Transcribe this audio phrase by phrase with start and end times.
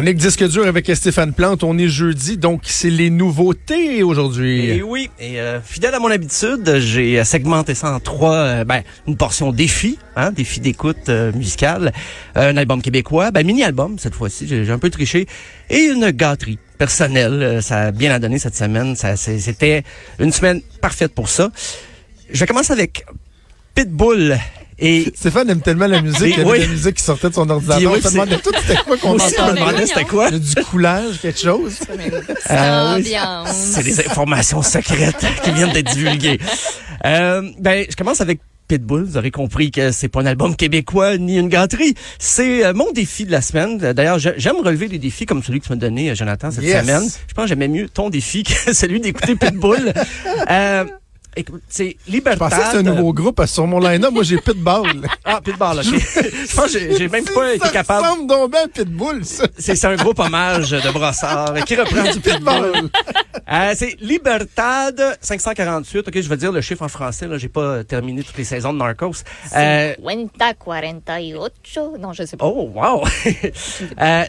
[0.00, 1.62] Chronique disque dur avec Stéphane Plante.
[1.62, 4.64] On est jeudi, donc c'est les nouveautés aujourd'hui.
[4.70, 8.64] Et oui, et euh, fidèle à mon habitude, j'ai euh, segmenté ça en trois, euh,
[8.64, 11.92] ben, une portion défi, hein, défi d'écoute musicale,
[12.34, 15.26] un album québécois, ben, mini-album cette fois-ci, j'ai un peu triché,
[15.68, 17.42] et une gâterie personnelle.
[17.42, 19.82] Euh, ça a bien à donner cette semaine, ça c'est- c'était
[20.18, 21.50] une semaine parfaite pour ça.
[22.32, 23.04] Je vais commencer avec
[23.74, 24.38] Pitbull
[24.78, 26.58] et Stéphane aime tellement la musique, il y avait oui.
[26.60, 27.92] de la musique qui sortait de son ordinateur.
[27.92, 29.60] Oui, on se demandait tout c'était quoi qu'on entendait?
[29.60, 30.28] demandais c'était quoi.
[30.28, 31.74] Il y a du coulage, quelque chose.
[32.50, 33.14] Euh, oui.
[33.52, 36.40] C'est des informations secrètes qui viennent d'être divulguées.
[37.04, 38.40] Euh, ben, je commence avec
[38.70, 39.02] Pitbull.
[39.02, 41.94] Vous aurez compris que c'est pas un album québécois ni une gâterie.
[42.20, 43.78] C'est euh, mon défi de la semaine.
[43.78, 46.82] D'ailleurs, j'aime relever des défis comme celui que tu m'as donné, euh, Jonathan, cette Yes.
[46.86, 47.02] semaine.
[47.26, 49.92] Je pense que j'aimais mieux ton défi que celui d'écouter Pitbull.
[50.50, 50.84] euh,
[51.36, 52.38] écoute, c'est Je Libertad.
[52.38, 54.12] pensais que c'était un nouveau groupe parce que sur mon line-up.
[54.12, 55.06] Moi, j'ai Pitbull.
[55.24, 55.84] Ah, Pitbull, ok.
[55.84, 58.04] je pense que j'ai- j'ai même pas été ça capable.
[58.06, 59.44] ressemble donc bien à Pitbull, ça.
[59.58, 62.72] C'est c'est un groupe hommage de Brossard qui reprend du Pitbull?
[62.72, 62.90] Pitbull.
[63.52, 66.08] Euh, c'est Libertad 548.
[66.08, 67.26] OK, je vais dire le chiffre en français.
[67.26, 69.12] Là, j'ai pas terminé toutes les saisons de Narcos.
[69.56, 71.36] Euh, Cuenta 48.
[72.00, 72.46] Non, je sais pas.
[72.46, 73.04] oh, wow!
[74.00, 74.24] Euh,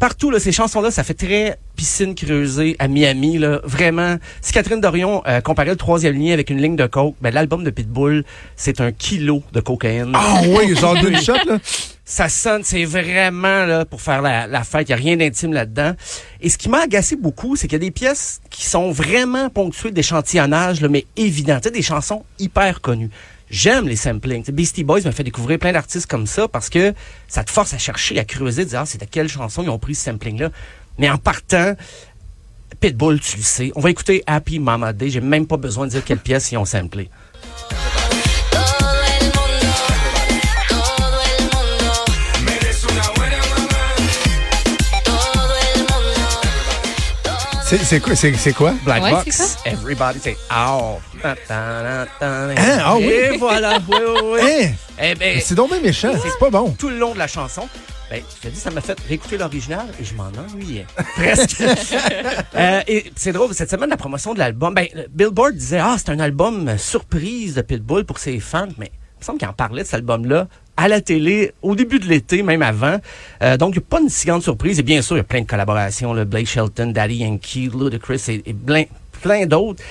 [0.00, 3.38] partout, là, ces chansons-là, ça fait très piscine creusée à Miami.
[3.38, 3.60] Là.
[3.62, 7.32] Vraiment, si Catherine Dorion euh, comparait le troisième lien avec une ligne de coke, ben,
[7.32, 8.24] l'album de Pitbull,
[8.56, 10.12] c'est un kilo de cocaïne.
[10.14, 11.58] Ah oui, genre d'une shot, là.
[12.04, 14.88] Ça sonne, c'est vraiment là pour faire la, la fête.
[14.88, 15.92] Il n'y a rien d'intime là-dedans.
[16.40, 19.48] Et ce qui m'a agacé beaucoup, c'est qu'il y a des pièces qui sont vraiment
[19.48, 21.58] ponctuées d'échantillonnage, là, mais évident.
[21.58, 23.10] Tu sais, des chansons hyper connues.
[23.50, 24.48] J'aime les samplings.
[24.50, 26.94] Beastie Boys m'a fait découvrir plein d'artistes comme ça parce que
[27.26, 29.70] ça te force à chercher, à creuser, de dire, ah, c'est de quelle chanson ils
[29.70, 30.50] ont pris ce sampling-là.
[30.98, 31.74] Mais en partant,
[32.80, 33.72] Pitbull, tu le sais.
[33.74, 35.10] On va écouter Happy Mama Day.
[35.10, 37.10] J'ai même pas besoin de dire quelle pièce ils ont samplé.
[47.70, 48.16] C'est c'est quoi?
[48.16, 48.74] C'est c'est quoi?
[48.84, 50.98] Black Ouais, Box, c'est everybody say oh.
[51.22, 51.38] Hein?
[51.48, 53.04] Ah oui?
[53.04, 54.40] Et voilà, oui, oui, oui.
[54.42, 54.72] Hein?
[55.00, 56.10] Eh ben, C'est donc bien méchant.
[56.20, 56.72] C'est pas bon.
[56.76, 57.68] tout le long de la chanson,
[58.10, 60.84] ben, je te dis, ça m'a fait réécouter l'original et je m'en ennuyais.
[61.14, 61.62] Presque.
[62.56, 66.10] Euh, et c'est drôle, cette semaine, la promotion de l'album, ben, Billboard disait, ah, c'est
[66.10, 69.82] un album surprise de Pitbull pour ses fans, mais il me semble qu'il en parlait
[69.82, 70.48] de cet album-là
[70.80, 72.96] à la télé, au début de l'été, même avant.
[73.42, 74.78] Euh, donc, il n'y a pas une si grande surprise.
[74.78, 78.22] Et bien sûr, il y a plein de collaborations, là, Blake Shelton, Daddy Yankee, Ludacris
[78.28, 78.84] et, et plein,
[79.20, 79.82] plein d'autres.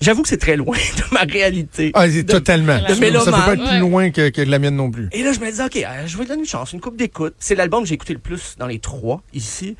[0.00, 1.90] J'avoue que c'est très loin de ma réalité.
[1.94, 2.78] Ah, c'est totalement.
[2.78, 5.08] Ça peut pas être plus loin que, que la mienne non plus.
[5.10, 7.34] Et là, je me disais, OK, euh, je vais donner une chance, une coupe d'écoute.
[7.40, 9.76] C'est l'album que j'ai écouté le plus dans les trois ici.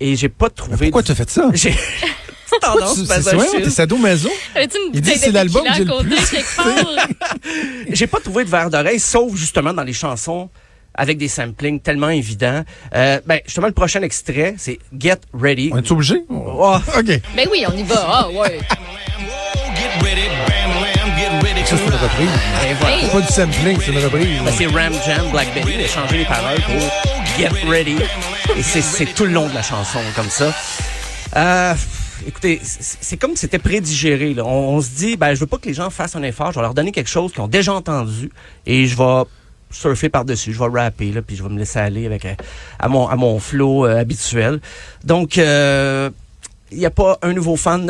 [0.00, 0.90] Et j'ai pas trouvé.
[0.90, 1.50] Pourquoi tu as fait ça?
[2.60, 3.70] Tendance C'est c'est masochiste.
[3.70, 4.30] sadomaso?
[4.54, 6.16] Avais-tu une Il dit c'est de l'album que j'ai le plus?
[7.94, 10.48] J'ai pas trouvé de verre d'oreille, sauf justement dans les chansons
[10.94, 12.62] avec des samplings tellement évidents.
[12.94, 15.70] Euh, ben, justement, le prochain extrait, c'est Get Ready.
[15.72, 16.22] On est obligé?
[16.30, 17.20] Oh, OK.
[17.36, 18.06] Ben oui, on y va.
[18.06, 18.58] Ah, ouais.
[21.64, 22.30] Ça, c'est une reprise.
[22.70, 22.96] et voilà.
[23.00, 24.26] C'est pas du sampling, c'est une reprise.
[24.44, 25.74] Ben, c'est Ram Jam Blackberry.
[25.78, 26.74] Il a changé les paroles pour
[27.38, 27.96] Get Ready.
[28.56, 30.54] Et c'est- c'est tout le long de la chanson comme ça.
[31.36, 31.74] Euh,
[32.26, 34.34] écoutez, c'est c'est comme si c'était prédigéré.
[34.34, 34.44] Là.
[34.44, 36.52] On, on se dit, ben, je veux pas que les gens fassent un effort.
[36.52, 38.30] Je vais leur donner quelque chose qu'ils ont déjà entendu
[38.66, 39.22] et je vais
[39.70, 40.52] surfer par-dessus.
[40.52, 42.34] Je vais rapper, là, puis je vais me laisser aller avec euh,
[42.78, 44.60] à mon, à mon flow euh, habituel.
[45.04, 46.10] Donc, euh,
[46.72, 47.88] il n'y a pas un nouveau fan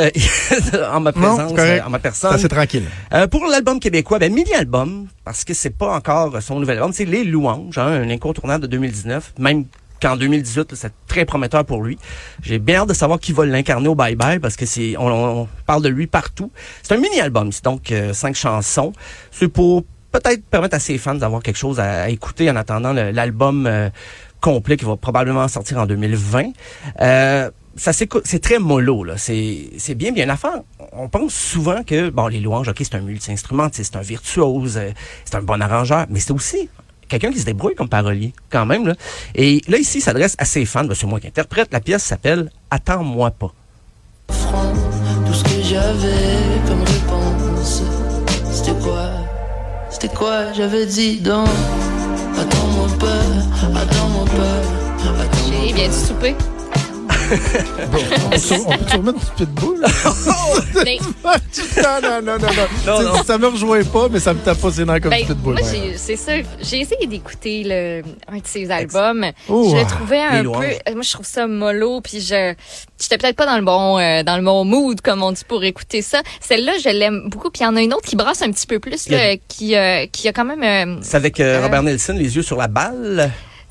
[0.92, 2.34] en ma présence, c'est euh, en ma C'est personne.
[2.34, 2.84] assez tranquille.
[3.12, 7.04] Euh, pour l'album québécois, ben mini-album, parce que c'est pas encore son nouvel album, c'est
[7.06, 9.64] Les Louanges, hein, un incontournable de 2019, même
[10.04, 11.98] qu'en 2018, là, c'est très prometteur pour lui.
[12.42, 15.48] J'ai bien hâte de savoir qui va l'incarner au Bye Bye, parce que c'est on,
[15.66, 16.50] parle de lui partout.
[16.82, 18.92] C'est un mini-album, c'est donc euh, cinq chansons.
[19.30, 23.66] C'est pour peut-être permettre à ses fans d'avoir quelque chose à, écouter en attendant l'album
[23.66, 23.88] euh,
[24.40, 26.50] complet qui va probablement sortir en 2020.
[27.00, 29.16] Euh, ça c'est très mollo là.
[29.16, 30.60] C'est c'est bien bien affaire.
[30.92, 34.90] On pense souvent que bon les louanges, ok, c'est un multi-instrumentiste, c'est un virtuose, euh,
[35.24, 36.68] c'est un bon arrangeur, mais c'est aussi
[37.08, 38.86] quelqu'un qui se débrouille comme parolier, quand même.
[38.86, 38.94] Là.
[39.34, 41.72] Et là, ici, il s'adresse à ses fans, ben, c'est moi qui interprète.
[41.72, 43.52] La pièce s'appelle Attends-moi pas.
[44.30, 44.72] Franc,
[45.26, 47.82] tout ce que j'avais comme réponse,
[48.50, 49.10] c'était quoi?
[49.90, 51.48] C'était quoi J'avais dit donc,
[52.38, 55.66] attends-moi pas, attends-moi pas, attends-moi pas.
[55.66, 56.34] J'ai bien dit souper?
[57.90, 59.84] Bon, on peut sur- on peut te remettre du pitbull?
[60.84, 60.98] Mais-
[61.82, 62.38] non, non, non,
[62.86, 63.22] non, non.
[63.24, 65.54] Ça me rejoint pas, mais ça me tape pas ses nerfs comme Ben, du pitbull.
[65.54, 65.62] moi,
[65.96, 66.32] c'est ça.
[66.60, 69.26] J'ai essayé d'écouter un de ses albums.
[69.48, 70.48] Oh, je le trouvais un peu.
[70.64, 72.00] euh, Moi, je trouve ça mollo.
[72.00, 72.54] Puis je,
[73.00, 75.62] j'étais peut-être pas dans le bon, euh, dans le bon mood, comme on dit, pour
[75.64, 76.20] écouter ça.
[76.40, 77.50] Celle-là, je l'aime beaucoup.
[77.50, 79.08] Puis il y en a une autre qui brasse un petit peu plus,
[79.48, 80.62] qui, euh, qui a quand même.
[80.62, 83.30] euh, C'est avec euh, Euh, Robert Nelson, les yeux sur la balle?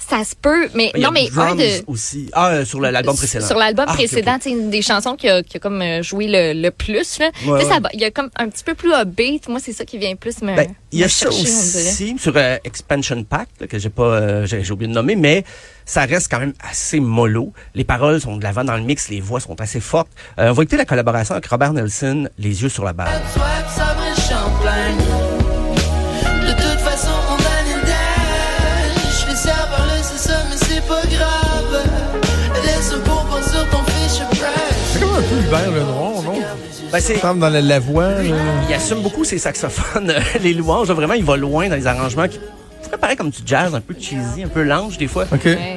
[0.10, 1.84] Ça se peut, mais Il y a non, mais un de.
[1.88, 2.30] aussi.
[2.34, 3.46] Ah, euh, sur l'album précédent.
[3.48, 6.28] Sur l'album Ah, précédent, c'est une des chansons qui a, qui a comme euh, joué
[6.28, 7.20] le, le plus.
[7.20, 7.32] Là.
[7.46, 9.48] Ouais, ça il y a comme un petit peu plus upbeat.
[9.48, 10.56] Moi, c'est ça qui vient plus me.
[10.56, 14.46] Ben, il y a ça aussi sur euh, Expansion Pack là, que j'ai pas euh,
[14.46, 15.44] j'ai oublié de nommer mais
[15.86, 17.52] ça reste quand même assez mollo.
[17.76, 20.10] Les paroles sont de l'avant dans le mix, les voix sont assez fortes.
[20.40, 23.10] Euh, on va écouter la collaboration avec Robert Nelson, Les yeux sur la balle.
[35.48, 36.40] Hubert Lenoir, non?
[36.92, 38.10] Ben, c'est dans la, la voix.
[38.10, 38.36] là.
[38.70, 40.14] il assume beaucoup ses saxophones,
[40.44, 42.40] les louanges, vraiment il va loin dans les arrangements qui
[42.84, 45.26] pourraient paraître comme du jazz, un peu cheesy, un peu lounge des fois.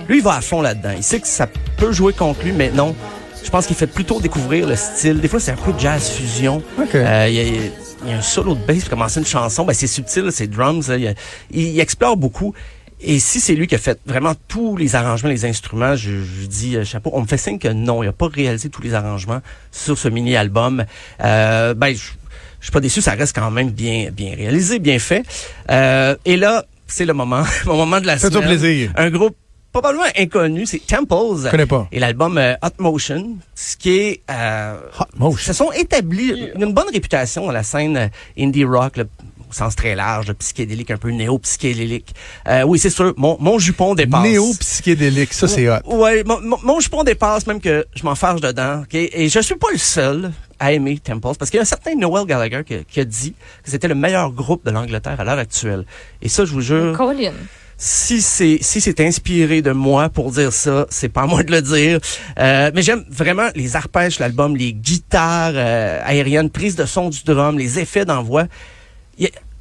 [0.09, 0.91] Lui, il va à fond là-dedans.
[0.97, 1.47] Il sait que ça
[1.79, 2.95] peut jouer contre lui, mais non.
[3.43, 5.21] Je pense qu'il fait plutôt découvrir le style.
[5.21, 6.63] Des fois, c'est un peu jazz fusion.
[6.95, 9.65] Euh, il, y a, il y a un solo de bass pour commencer une chanson.
[9.65, 10.89] Ben, c'est subtil, c'est drums.
[10.89, 11.13] là.
[11.53, 12.55] Il explore beaucoup.
[13.01, 16.47] Et si c'est lui qui a fait vraiment tous les arrangements, les instruments, je, je
[16.47, 17.11] dis euh, chapeau.
[17.13, 19.41] On me fait signe que non, il a pas réalisé tous les arrangements
[19.71, 20.85] sur ce mini-album.
[21.23, 22.13] Euh, ben, je,
[22.61, 25.25] je suis pas déçu, ça reste quand même bien, bien réalisé, bien fait.
[25.71, 28.59] Euh, et là, c'est le moment, mon moment de la Fais-toi semaine.
[28.59, 28.93] plaisir.
[28.97, 29.37] Un groupe
[29.73, 31.45] probablement inconnu, c'est Temples.
[31.45, 31.87] Je connais pas.
[31.93, 34.23] Et l'album euh, Hot Motion, ce qui est...
[34.31, 35.47] Euh, Hot motion.
[35.47, 38.09] se sont établis une, bonne réputation dans la scène euh,
[38.39, 39.05] indie rock, là,
[39.49, 42.15] au sens très large, psychédélique, un peu néo-psychédélique.
[42.49, 44.23] Euh, oui, c'est sûr, mon, mon jupon dépasse.
[44.23, 45.79] Néo-psychédélique, ça c'est hot.
[45.87, 48.83] Ouais, mon, mon, mon jupon dépasse même que je m'en fâche dedans.
[48.83, 48.95] ok?
[48.95, 51.95] Et je suis pas le seul à aimer Temples, parce qu'il y a un certain
[51.95, 55.39] Noel Gallagher qui, qui a dit que c'était le meilleur groupe de l'Angleterre à l'heure
[55.39, 55.85] actuelle.
[56.23, 57.33] Et ça, je vous jure, Colin.
[57.77, 61.53] si c'est si c'est inspiré de moi pour dire ça, c'est pas à moi de
[61.53, 62.01] le dire.
[62.39, 67.23] Euh, mais j'aime vraiment les arpèges, l'album, les guitares euh, aériennes, prise de son du
[67.25, 68.45] drum, les effets d'envoi.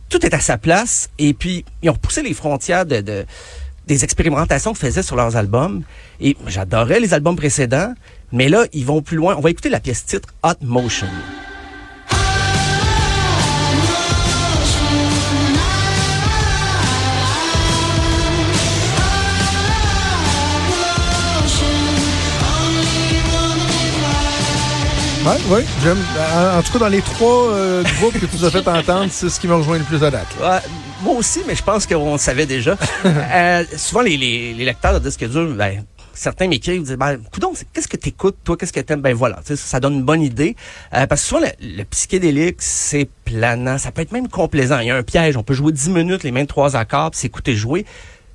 [0.10, 1.10] Tout est à sa place.
[1.18, 3.26] Et puis ils ont repoussé les frontières de, de-
[3.88, 5.84] des expérimentations qu'ils faisaient sur leurs albums.
[6.20, 7.94] Et j'adorais les albums précédents,
[8.32, 9.36] mais là ils vont plus loin.
[9.38, 11.08] On va écouter la pièce titre Hot Motion.
[25.26, 25.98] Ouais, ouais, j'aime.
[26.36, 29.08] En, en tout cas, dans les trois euh, groupes que tu nous as fait entendre,
[29.10, 30.28] c'est ce qui me rejoint le plus à date.
[30.40, 30.60] Ouais,
[31.02, 32.78] moi aussi, mais je pense qu'on le savait déjà.
[33.06, 35.84] Euh, souvent, les, les, les lecteurs de disques durs, ben,
[36.14, 39.02] certains m'écrivent, disent, ben, coudonc, c'est- qu'est-ce que t'écoutes, toi, qu'est-ce que t'aimes?
[39.02, 40.56] Ben voilà, tu sais, ça donne une bonne idée.
[40.94, 44.80] Euh, parce que souvent, le, le psychédélique, c'est planant, ça peut être même complaisant.
[44.80, 47.20] Il y a un piège, on peut jouer 10 minutes, les mêmes trois accords, puis
[47.20, 47.86] s'écouter jouer,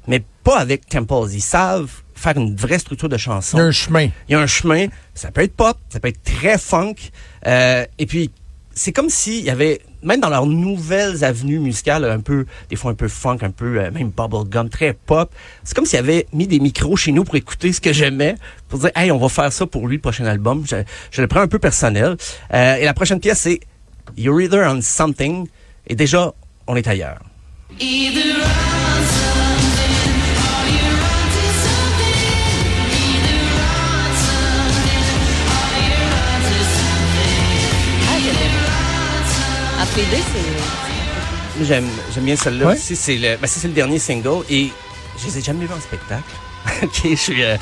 [0.06, 1.28] mais pas avec Temples.
[1.32, 4.08] Ils savent faire une vraie structure de chanson Il y a un chemin.
[4.28, 6.94] il y a un chemin, ça peut être pop, ça peut être très funk,
[7.46, 8.30] euh, et puis
[8.74, 12.92] c'est comme s'il y avait, même dans leurs nouvelles avenues musicales, un peu, des fois
[12.92, 16.26] un peu funk, un peu euh, même bubblegum, très pop, c'est comme s'il y avait
[16.32, 18.36] mis des micros chez nous pour écouter ce que j'aimais,
[18.68, 20.64] pour dire, hey, on va faire ça pour lui, le prochain album.
[20.66, 20.76] Je,
[21.10, 22.16] je le prends un peu personnel.
[22.54, 23.60] Euh, et la prochaine pièce, c'est
[24.16, 25.46] You're Either on Something,
[25.86, 26.32] et déjà,
[26.66, 27.20] on est ailleurs.
[27.78, 28.39] Either
[39.94, 41.64] c'est.
[41.64, 42.74] J'aime, j'aime bien celle-là Ouais.
[42.74, 42.96] aussi.
[42.96, 44.68] C'est le, ben, ça, c'est le dernier single et
[45.18, 46.22] je les ai jamais vus en spectacle.
[46.82, 47.56] ok, je suis, euh,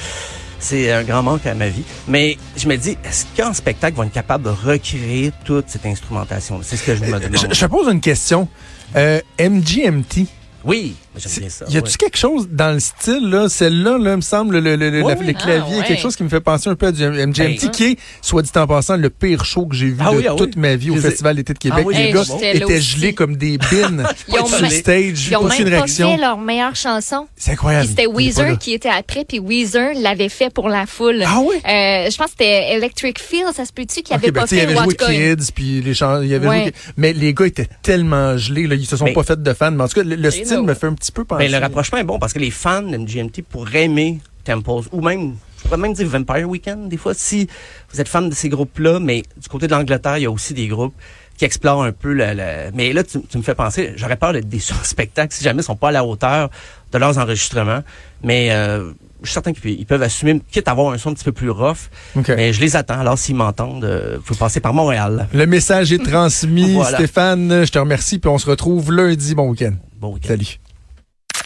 [0.61, 1.83] c'est un grand manque à ma vie.
[2.07, 5.87] Mais je me dis, est-ce qu'en spectacle, ils vont être capables de recréer toute cette
[5.87, 6.61] instrumentation?
[6.63, 7.37] C'est ce que je me demande.
[7.49, 8.49] Je, je te pose une question.
[8.97, 10.27] Euh, MGMT,
[10.65, 11.65] Oui, ça.
[11.69, 11.93] y a-tu ouais.
[11.99, 15.21] quelque chose dans le style, là, celle-là, là, me semble, le, le, le, Ouais, la-
[15.21, 15.27] oui.
[15.27, 15.85] les claviers, Ah, ouais.
[15.87, 18.51] quelque chose qui me fait penser un peu à du MGMT, qui est, soit dit
[18.57, 20.39] en passant, le pire show que j'ai vu Ah de oui, ah oui.
[20.39, 21.81] toute ma vie au Festival d'été de Québec.
[21.83, 25.29] Ah oui, les Hey, gars étaient gelés comme des bines sur même- stage.
[25.29, 26.11] Ils ont une même pas réaction.
[26.15, 27.27] fait leur meilleure chanson.
[27.37, 27.87] C'est incroyable.
[27.89, 28.07] C'était.
[28.07, 31.23] Weezer qui était après, puis Weezer l'avait fait pour la foule.
[31.27, 31.57] Ah oui?
[31.57, 34.47] Euh, je pense que c'était Electric Feel, ça se peut-tu, qui Ok, avait ben, pas
[34.49, 35.37] tu sais, il fait avait Going.
[35.37, 36.63] Kids, puis les chants, il avait Ouais.
[36.65, 39.71] joué, mais les gars étaient tellement gelés, là, ils se sont pas fait de fans.
[39.71, 41.45] Mais en tout cas, le, le style me fait un petit peu penser.
[41.45, 45.01] Ben, le rapprochement est bon parce que les fans de MGMT pourraient aimer Temples ou
[45.03, 47.47] même, je pourrais même dire Vampire Weekend des fois si
[47.93, 50.55] vous êtes fan de ces groupes-là, mais du côté de l'Angleterre, il y a aussi
[50.55, 50.95] des groupes
[51.37, 54.33] qui explorent un peu le, le- mais là tu, tu me fais penser j'aurais peur
[54.33, 56.51] d'être déçu en spectacle si jamais ils sont pas à la hauteur
[56.91, 57.85] de leurs enregistrements
[58.25, 58.91] mais euh,
[59.23, 61.31] je suis certain qu'ils ils peuvent assumer quitte à avoir un son un petit peu
[61.31, 61.91] plus rough
[62.27, 66.03] mais je les attends alors s'ils m'entendent euh, faut passer par Montréal Le message est
[66.05, 66.73] transmis.
[66.75, 66.99] Voilà.
[66.99, 69.37] Stéphane, je te remercie, puis on se retrouve lundi.
[69.37, 69.75] Bon week-end.
[70.01, 70.29] bon week-end.
[70.31, 70.59] Salut.